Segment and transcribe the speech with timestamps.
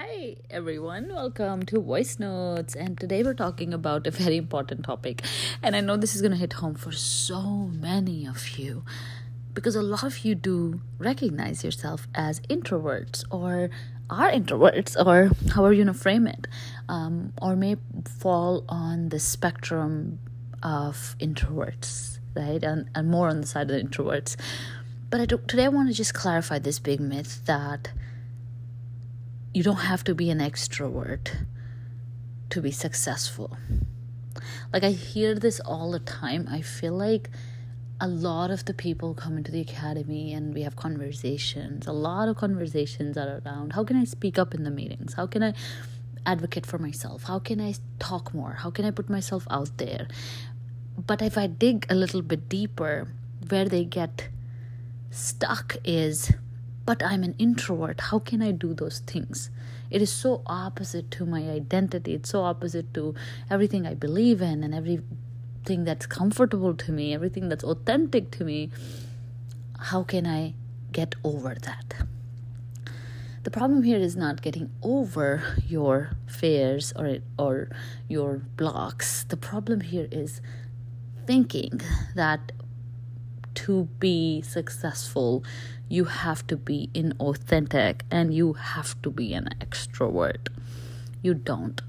[0.00, 2.76] Hi everyone, welcome to Voice Notes.
[2.76, 5.22] And today we're talking about a very important topic.
[5.60, 8.84] And I know this is going to hit home for so many of you
[9.54, 13.70] because a lot of you do recognize yourself as introverts or
[14.08, 16.46] are introverts or however you want to frame it,
[16.88, 17.74] um, or may
[18.20, 20.20] fall on the spectrum
[20.62, 22.62] of introverts, right?
[22.62, 24.36] And, and more on the side of the introverts.
[25.10, 27.90] But I do, today I want to just clarify this big myth that
[29.58, 31.34] you don't have to be an extrovert
[32.48, 33.56] to be successful.
[34.72, 36.46] Like, I hear this all the time.
[36.48, 37.28] I feel like
[38.00, 41.88] a lot of the people come into the academy and we have conversations.
[41.88, 45.14] A lot of conversations are around how can I speak up in the meetings?
[45.14, 45.54] How can I
[46.24, 47.24] advocate for myself?
[47.24, 48.52] How can I talk more?
[48.52, 50.06] How can I put myself out there?
[50.96, 53.08] But if I dig a little bit deeper,
[53.48, 54.28] where they get
[55.10, 56.32] stuck is
[56.88, 58.00] but I'm an introvert.
[58.00, 59.50] How can I do those things?
[59.90, 62.14] It is so opposite to my identity.
[62.14, 63.14] It's so opposite to
[63.50, 68.70] everything I believe in and everything that's comfortable to me, everything that's authentic to me.
[69.78, 70.54] How can I
[70.90, 72.06] get over that?
[73.42, 77.68] The problem here is not getting over your fears or or
[78.08, 79.24] your blocks.
[79.24, 80.40] The problem here is
[81.26, 81.82] thinking
[82.14, 82.52] that
[83.66, 85.44] to be successful,
[85.88, 90.48] you have to be inauthentic and you have to be an extrovert.
[91.22, 91.80] You don't.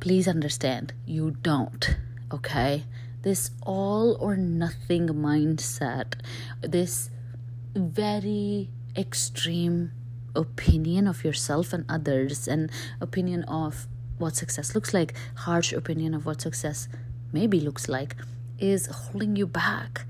[0.00, 1.96] Please understand, you don't.
[2.32, 2.84] Okay?
[3.22, 6.14] This all or nothing mindset,
[6.60, 7.10] this
[7.74, 9.92] very extreme
[10.34, 16.24] opinion of yourself and others, and opinion of what success looks like, harsh opinion of
[16.24, 16.88] what success
[17.32, 18.16] maybe looks like,
[18.58, 20.06] is holding you back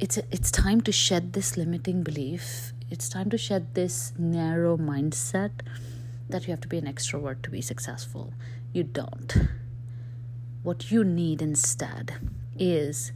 [0.00, 2.72] it's it's time to shed this limiting belief.
[2.90, 5.50] It's time to shed this narrow mindset
[6.28, 8.32] that you have to be an extrovert to be successful.
[8.72, 9.48] You don't.
[10.62, 12.14] What you need instead
[12.58, 13.12] is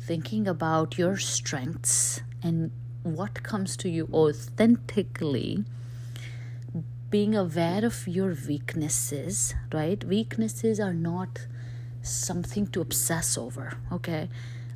[0.00, 2.70] thinking about your strengths and
[3.02, 5.64] what comes to you authentically
[7.10, 10.02] being aware of your weaknesses right?
[10.04, 11.46] Weaknesses are not
[12.02, 14.28] something to obsess over okay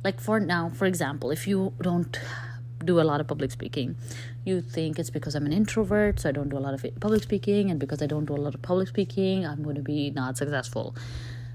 [0.03, 2.19] like for now for example if you don't
[2.83, 3.95] do a lot of public speaking
[4.45, 7.23] you think it's because i'm an introvert so i don't do a lot of public
[7.23, 10.09] speaking and because i don't do a lot of public speaking i'm going to be
[10.11, 10.95] not successful.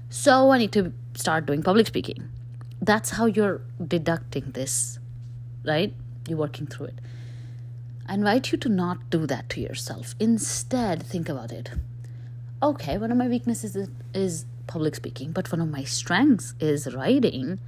[0.09, 2.29] So i need to start doing public speaking.
[2.81, 4.99] That's how you're deducting this
[5.65, 5.93] right?
[6.27, 6.99] You're working through it.
[8.05, 10.13] I invite you to not do that to yourself.
[10.19, 11.71] Instead think about it.
[12.61, 16.93] Okay one of my weaknesses is, is public speaking but one of my strengths is
[16.93, 17.59] writing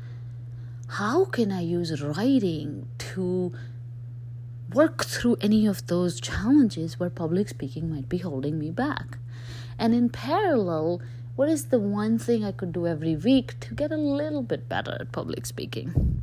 [0.87, 3.53] how can I use writing to
[4.73, 9.17] work through any of those challenges where public speaking might be holding me back?
[9.77, 11.01] And in parallel,
[11.35, 14.69] what is the one thing I could do every week to get a little bit
[14.69, 16.21] better at public speaking?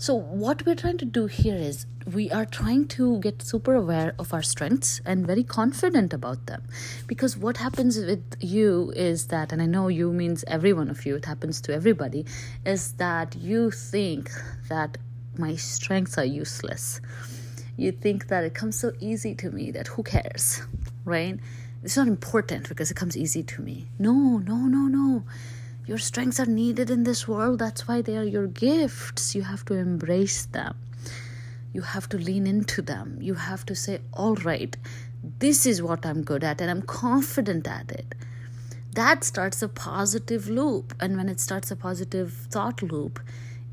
[0.00, 4.14] So, what we're trying to do here is we are trying to get super aware
[4.18, 6.62] of our strengths and very confident about them.
[7.06, 11.04] Because what happens with you is that, and I know you means every one of
[11.04, 12.24] you, it happens to everybody,
[12.64, 14.30] is that you think
[14.70, 14.96] that
[15.36, 17.02] my strengths are useless.
[17.76, 20.62] You think that it comes so easy to me that who cares,
[21.04, 21.38] right?
[21.82, 23.88] It's not important because it comes easy to me.
[23.98, 25.24] No, no, no, no
[25.90, 27.58] your strengths are needed in this world.
[27.58, 29.34] That's why they are your gifts.
[29.34, 30.76] You have to embrace them.
[31.72, 33.18] You have to lean into them.
[33.20, 34.76] You have to say, all right,
[35.40, 38.14] this is what I'm good at, and I'm confident at it.
[38.94, 40.94] That starts a positive loop.
[41.00, 43.18] And when it starts a positive thought loop,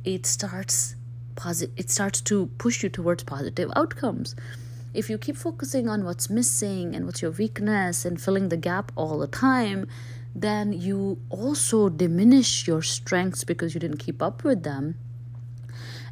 [0.04, 0.96] it starts
[1.36, 4.36] posit- it starts to push you towards positive outcomes.
[4.94, 8.92] If you keep focusing on what's missing and what's your weakness and filling the gap
[8.96, 9.88] all the time,
[10.34, 14.96] then you also diminish your strengths because you didn't keep up with them.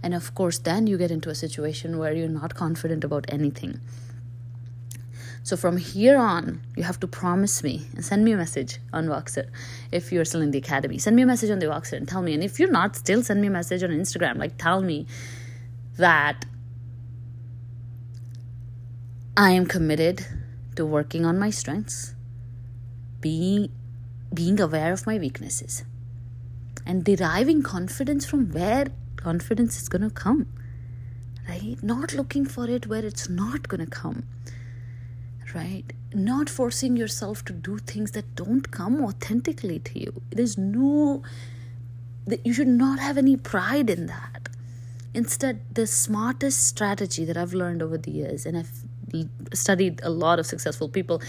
[0.04, 3.80] And of course, then you get into a situation where you're not confident about anything.
[5.44, 9.06] So from here on, you have to promise me and send me a message on
[9.06, 9.48] Voxer
[9.92, 10.98] if you're still in the academy.
[10.98, 12.34] Send me a message on the Voxer and tell me.
[12.34, 14.38] And if you're not, still send me a message on Instagram.
[14.38, 15.06] Like, tell me
[15.98, 16.46] that
[19.38, 20.26] I am committed
[20.78, 22.16] to working on my strengths,
[23.20, 23.70] being
[24.34, 25.84] being aware of my weaknesses
[26.86, 28.88] and deriving confidence from where
[29.18, 30.48] confidence is going to come
[31.50, 31.76] right?
[31.84, 34.24] Not looking for it where it's not going to come
[35.54, 35.92] right?
[36.14, 40.22] Not forcing yourself to do things that don't come authentically to you.
[40.30, 41.24] There's no
[42.26, 44.48] that you should not have any pride in that.
[45.14, 48.85] Instead the smartest strategy that i've learned over the years and i've
[49.54, 51.22] studied a lot of successful people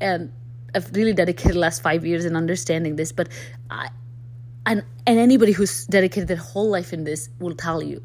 [0.00, 0.32] and
[0.74, 3.28] I've really dedicated the last five years in understanding this, but
[3.70, 3.90] I,
[4.66, 8.02] and and anybody who's dedicated their whole life in this will tell you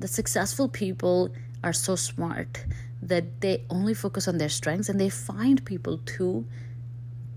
[0.00, 1.30] that successful people
[1.62, 2.64] are so smart
[3.02, 6.44] that they only focus on their strengths and they find people to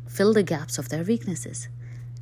[0.07, 1.67] fill the gaps of their weaknesses.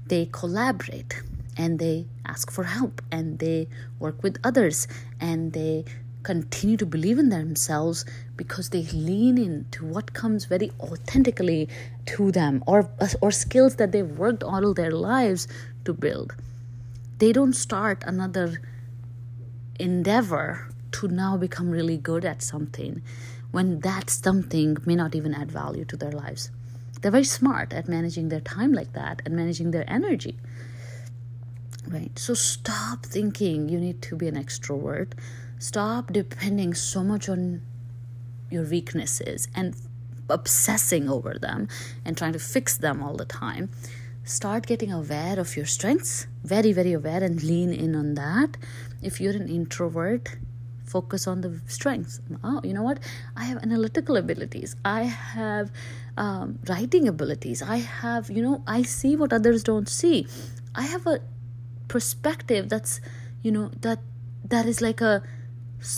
[0.07, 1.21] They collaborate
[1.57, 3.67] and they ask for help and they
[3.99, 4.87] work with others
[5.19, 5.85] and they
[6.23, 8.05] continue to believe in themselves
[8.35, 11.69] because they lean into what comes very authentically
[12.05, 12.89] to them or
[13.21, 15.47] or skills that they've worked all their lives
[15.85, 16.35] to build.
[17.19, 18.61] They don't start another
[19.79, 23.01] endeavor to now become really good at something
[23.51, 26.51] when that something may not even add value to their lives.
[27.01, 30.37] They're very smart at managing their time like that and managing their energy.
[31.87, 32.17] Right.
[32.19, 35.13] So stop thinking you need to be an extrovert
[35.59, 37.61] Stop depending so much on
[38.49, 39.75] your weaknesses and
[40.29, 41.67] obsessing over them
[42.05, 43.69] and trying to fix them all the time.
[44.23, 48.55] Start getting aware of your strengths, very, very aware, and lean in on that.
[49.01, 50.37] If you're an introvert,
[50.85, 52.21] focus on the strengths.
[52.41, 52.99] Oh, you know what?
[53.35, 54.77] I have analytical abilities.
[54.85, 55.71] I have
[56.17, 57.61] um, writing abilities.
[57.61, 60.25] I have, you know, I see what others don't see.
[60.73, 61.19] I have a
[61.89, 63.01] perspective that's,
[63.41, 63.99] you know, that
[64.45, 65.21] that is like a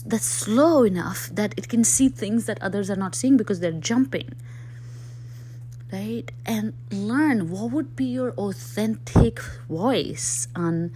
[0.06, 3.72] that's slow enough that it can see things that others are not seeing because they're
[3.72, 4.34] jumping
[5.92, 6.32] right?
[6.46, 9.40] And learn what would be your authentic
[9.70, 10.92] voice on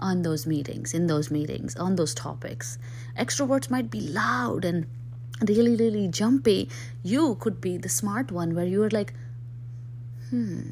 [0.00, 2.78] on those meetings in those meetings on those topics.
[3.18, 4.86] Extroverts might be loud and
[5.46, 6.68] really really jumpy.
[7.02, 9.12] You could be the smart one where you are like
[10.30, 10.62] hmm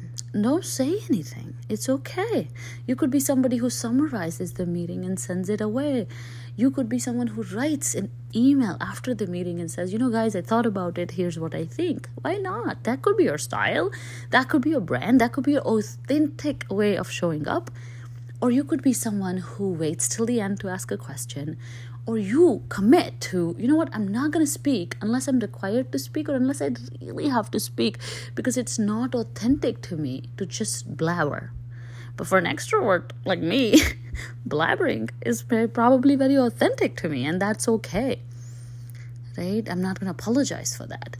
[0.43, 2.47] don't say anything it's okay
[2.85, 6.07] you could be somebody who summarizes the meeting and sends it away
[6.57, 10.09] you could be someone who writes an email after the meeting and says, you know,
[10.09, 11.11] guys, I thought about it.
[11.11, 12.09] Here's what I think.
[12.23, 12.83] Why not?
[12.83, 13.91] That could be your style.
[14.31, 15.21] That could be your brand.
[15.21, 17.69] That could be your authentic way of showing up.
[18.41, 21.57] Or you could be someone who waits till the end to ask a question.
[22.07, 25.91] Or you commit to, you know what, I'm not going to speak unless I'm required
[25.91, 26.71] to speak or unless I
[27.01, 27.97] really have to speak
[28.33, 31.51] because it's not authentic to me to just blabber.
[32.15, 33.81] But for an extrovert like me,
[34.47, 38.19] blabbering is probably very authentic to me, and that's okay.
[39.37, 39.67] Right?
[39.69, 41.17] I'm not going to apologize for that.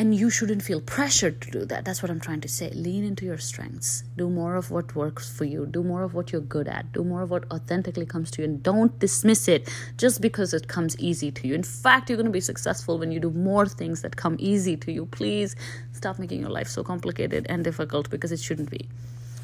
[0.00, 1.84] And you shouldn't feel pressured to do that.
[1.84, 2.70] That's what I'm trying to say.
[2.70, 4.04] Lean into your strengths.
[4.16, 5.66] Do more of what works for you.
[5.66, 6.92] Do more of what you're good at.
[6.92, 8.48] Do more of what authentically comes to you.
[8.48, 11.54] And don't dismiss it just because it comes easy to you.
[11.54, 14.76] In fact, you're going to be successful when you do more things that come easy
[14.76, 15.06] to you.
[15.06, 15.56] Please
[15.90, 18.88] stop making your life so complicated and difficult because it shouldn't be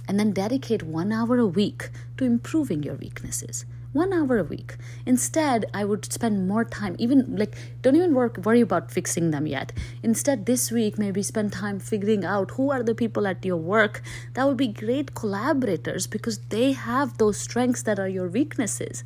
[0.07, 4.77] and then dedicate one hour a week to improving your weaknesses one hour a week
[5.07, 9.47] instead i would spend more time even like don't even work worry about fixing them
[9.47, 13.57] yet instead this week maybe spend time figuring out who are the people at your
[13.57, 14.03] work
[14.35, 19.05] that would be great collaborators because they have those strengths that are your weaknesses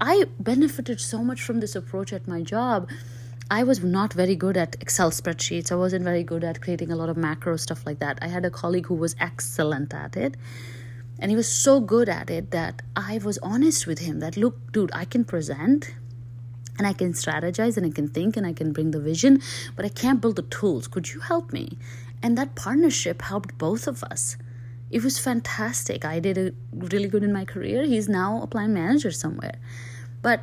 [0.00, 2.88] i benefited so much from this approach at my job
[3.50, 5.72] I was not very good at Excel spreadsheets.
[5.72, 8.18] I wasn't very good at creating a lot of macro stuff like that.
[8.20, 10.34] I had a colleague who was excellent at it.
[11.18, 14.72] And he was so good at it that I was honest with him that, look,
[14.72, 15.92] dude, I can present
[16.78, 19.42] and I can strategize and I can think and I can bring the vision,
[19.74, 20.86] but I can't build the tools.
[20.86, 21.76] Could you help me?
[22.22, 24.36] And that partnership helped both of us.
[24.90, 26.04] It was fantastic.
[26.04, 27.84] I did a really good in my career.
[27.84, 29.56] He's now a plant manager somewhere.
[30.22, 30.42] But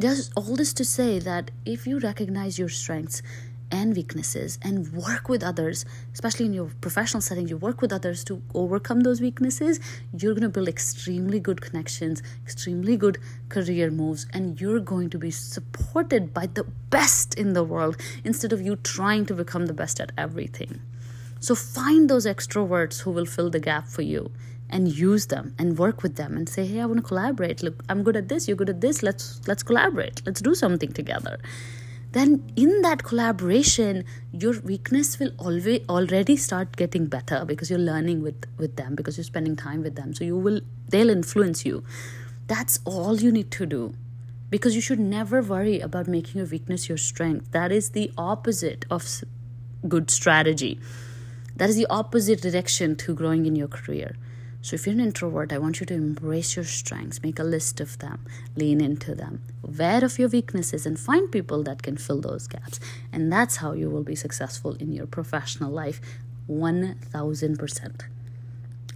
[0.00, 3.22] just all this to say that if you recognize your strengths
[3.70, 8.24] and weaknesses and work with others, especially in your professional setting, you work with others
[8.24, 9.80] to overcome those weaknesses,
[10.16, 15.18] you're going to build extremely good connections, extremely good career moves, and you're going to
[15.18, 19.74] be supported by the best in the world instead of you trying to become the
[19.74, 20.80] best at everything.
[21.40, 24.30] So find those extroverts who will fill the gap for you
[24.68, 27.62] and use them and work with them and say hey i want to collaborate.
[27.62, 29.02] Look i'm good at this you're good at this.
[29.02, 30.22] Let's let's collaborate.
[30.24, 31.38] Let's do something together
[32.12, 38.22] then in that collaboration your weakness will always already start getting better because you're learning
[38.22, 40.14] with with them because you're spending time with them.
[40.14, 41.84] So you will they'll influence you.
[42.46, 43.94] That's all you need to do
[44.50, 47.52] because you should never worry about making your weakness your strength.
[47.52, 49.22] That is the opposite of
[49.88, 50.80] good strategy.
[51.56, 54.16] That is the opposite direction to growing in your career
[54.62, 57.80] so, if you're an introvert, I want you to embrace your strengths, make a list
[57.80, 58.26] of them,
[58.56, 62.78] lean into them, aware of your weaknesses, and find people that can fill those gaps.
[63.10, 66.00] And that's how you will be successful in your professional life
[66.50, 68.00] 1000%.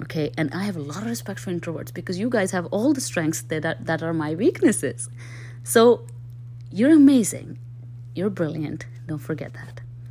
[0.02, 2.92] Okay, and I have a lot of respect for introverts because you guys have all
[2.92, 5.08] the strengths that are, that are my weaknesses.
[5.62, 6.04] So,
[6.70, 7.58] you're amazing.
[8.14, 8.84] You're brilliant.
[9.06, 9.80] Don't forget that.